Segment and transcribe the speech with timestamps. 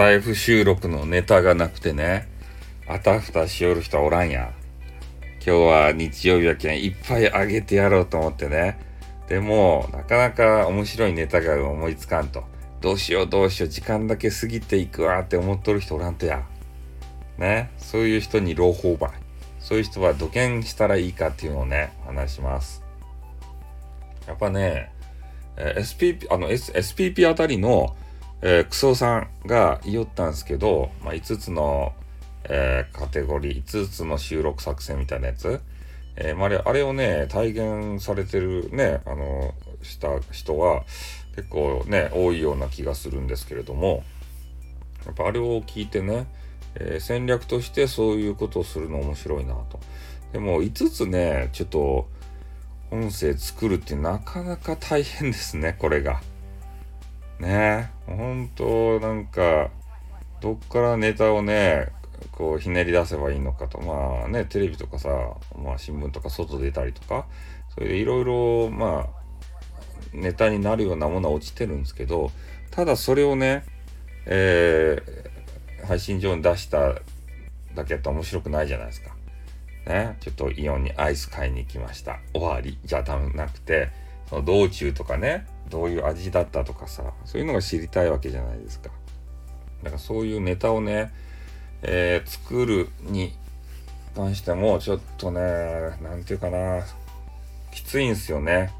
[0.00, 2.26] タイフ収録のネタがなくてね、
[2.88, 4.54] あたふたしよる人おらんや。
[5.44, 8.78] 今日は日曜日やけんいっぱいあげてやろうと思ってね。
[9.28, 12.44] でも、なかなか面白いネタが思いつかんと。
[12.80, 16.46] どうしようどうしよう、時間だけ過ぎていくわって思っとる人おらんとや。
[17.36, 17.70] ね。
[17.76, 19.12] そういう人に朗報ば。
[19.58, 22.82] そういう人は土建したらいいかっていうのをね、話します。
[24.26, 24.92] やっぱね、
[25.58, 27.94] え SPP、あの、S、SPP あたりの、
[28.42, 31.92] えー、クソさんが言おったんですけど、まあ、5つの、
[32.44, 35.60] えー、カテゴリー、5つの収録作戦みたいなやつ、
[36.16, 40.84] えー、まあ、あれあれをね、体現されてるね、あの、した人は
[41.36, 44.04] 結構ね、多いような気がするんですけれども、
[45.04, 46.26] やっぱあれを聞いてね、
[46.76, 49.80] えー、戦略としてそういうことをするの面白いなと。
[50.32, 52.08] でも5つね、ちょっと
[52.90, 56.20] 音声作るってなかなか大変ですね、これが。
[57.40, 59.70] ね本当なんか、
[60.40, 61.88] どっからネタをね、
[62.32, 63.80] こうひねり出せばいいのかと。
[63.80, 65.08] まあね、テレビとかさ、
[65.56, 67.26] まあ新聞とか外出たりとか、
[67.74, 69.20] それでいろいろ、まあ、
[70.12, 72.30] ネタになるようなものは落ちてるんですけど、
[72.70, 73.64] ただそれをね、
[74.26, 76.94] えー、配信上に出した
[77.74, 79.14] だけだと面白くないじゃないですか。
[79.86, 82.18] ね、ちょっとイオンにアイス買いに行きました。
[82.34, 83.88] 終わりじゃなくて、
[84.28, 88.90] その道中とかね、どういう味だったとかさ、そういうのが知りたいわけじゃないですか。
[89.82, 91.12] だからそういうネタをね、
[91.82, 93.32] えー、作るに
[94.14, 95.40] 関しても、ちょっとね、
[96.02, 96.84] なんていうかな、
[97.72, 98.72] きついんすよね。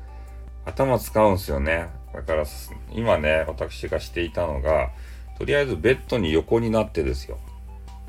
[0.66, 1.88] 頭使うんすよね。
[2.12, 2.44] だから、
[2.92, 4.90] 今ね、私がしていたのが、
[5.38, 7.38] とりあえずベッドに横になってですよ。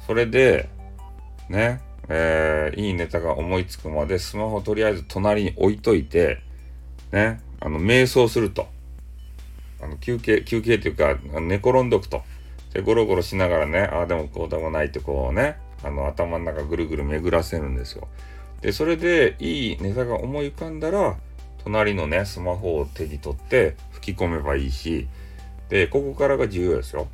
[0.05, 0.69] それで、
[1.49, 6.41] ね、えー、いいネタが思いつくまでスマホとりあえず隣に置いといて、
[7.11, 8.67] ね、あの、瞑想すると。
[9.79, 12.23] あの、休憩、休憩というか、寝転んどくと。
[12.73, 18.07] で、ゴロゴロしながらね、ああでもこうでもないってこうね、あの、頭の中ぐるぐる巡らせるんですよ。
[18.61, 21.17] で、それでいいネタが思い浮かんだら、
[21.63, 25.07] 隣のね、スマホを手に取って吹き込めばいいし、
[25.69, 27.07] で、ここからが重要ですよ。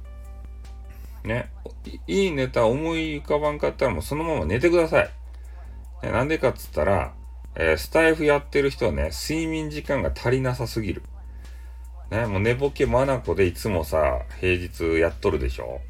[1.23, 1.49] ね、
[2.07, 5.09] いいネタ思い浮かばんかったらもうそのまま寝てください。
[6.03, 7.13] ね、なんでかっつったら、
[7.59, 11.01] えー、スタイフやってる人はね、睡眠時間が足りなさすぎる。
[12.11, 15.81] ね、もう寝ぼけまなこでいつもさ、平日やっとるでしょ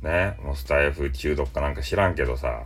[0.00, 2.64] ね、もうスタイフ中毒かなんか知らんけどさ。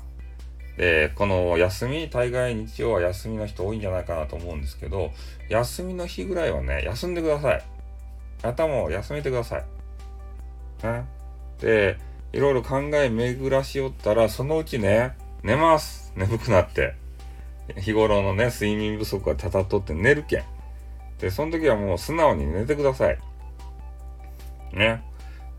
[0.76, 5.10] で、この休み、大概日曜は休みの人多いんじゃないかなと思うんですけど、
[5.48, 7.64] 休みの日ぐらいはね、休んでください。
[8.42, 9.64] 頭を休めてください。
[10.86, 11.04] ね。
[11.58, 11.98] で、
[12.32, 16.12] いろいろ考え巡らしよったら、そのうちね、寝ます。
[16.14, 16.94] 眠くなって。
[17.76, 20.44] 日頃のね、睡眠不足がたたっとって寝るけん。
[21.18, 23.18] で、その時はもう素直に寝てください。
[24.72, 25.02] ね。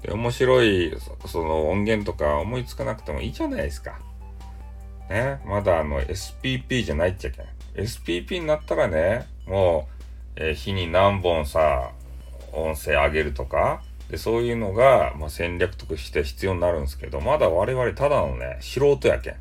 [0.02, 0.96] で、面白い、
[1.26, 4.00] その音源とか思いつかなくてもいいじゃないですか。
[5.10, 5.40] ね。
[5.46, 7.46] まだあの SPP じゃないっちゃけん。
[7.76, 9.88] SPP になったらね、も
[10.36, 11.92] う、えー、日に何本さ、
[12.54, 19.36] 音声上げるとか、で、そういうのが、まあ、戦略として必要になるんですけど、まだ我々ただのね、素人やけん。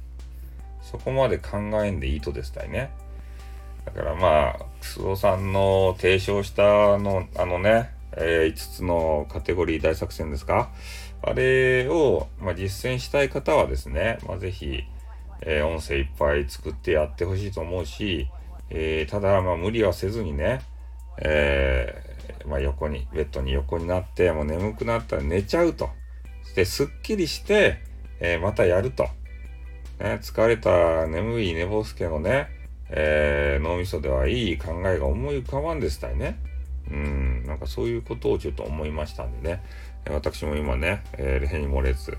[0.91, 2.91] そこまで考えんでいいとですたいね。
[3.85, 10.71] だからまあ、クスオさんの提唱したの、あのね、えー、5つのカテゴリー大作戦ですか？
[11.23, 14.85] あれを、まあ、実践したい方はですね、まあ、ぜひ、
[15.43, 18.29] えー、音声いっぱい作ってやってほしいと思うし、
[18.71, 20.61] えー、ただ、まあ、無理はせずにね、
[21.19, 25.91] えー、まあ、横に、ベッドに横になって、もう眠くなったら寝ちゃうと。
[26.43, 27.83] そして、すっきりして、
[28.21, 29.09] えまたやると。
[29.99, 32.49] ね、疲れた眠い寝ぼすけのね、
[32.91, 36.39] えー、脳みそではいい考えが思い浮かばんでしたいね。
[36.91, 39.63] うん、なんかそういうことをちょっと思いましたんでね。
[40.09, 42.17] 私も今ね、えー、例に漏れず、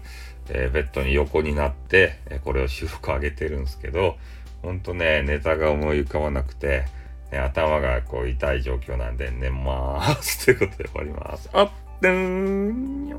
[0.50, 4.18] えー、ベッドに横になって、えこれを収録上げてるんですけど、
[4.62, 6.86] ほんとね、ネタが思い浮かばなくて、
[7.32, 10.46] ね、頭がこう痛い状況なんで寝まーす。
[10.46, 11.50] ということで終わります。
[11.53, 11.72] あっ、
[12.02, 13.18] でーん